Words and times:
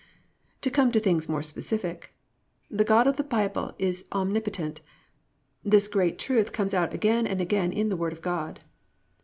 2. 0.61 0.71
To 0.71 0.71
come 0.73 0.91
to 0.91 0.99
things 0.99 1.29
more 1.29 1.43
specific, 1.43 2.15
the 2.71 2.83
God 2.83 3.05
of 3.05 3.17
the 3.17 3.23
Bible 3.23 3.75
is 3.77 4.03
omnipotent. 4.11 4.81
This 5.63 5.87
great 5.87 6.17
truth 6.17 6.51
comes 6.51 6.73
out 6.73 6.91
again 6.91 7.27
and 7.27 7.39
again 7.39 7.71
in 7.71 7.89
the 7.89 7.95
Word 7.95 8.11
of 8.13 8.23
God. 8.23 8.61